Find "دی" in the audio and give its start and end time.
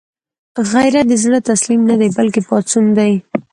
1.99-2.09, 2.97-3.13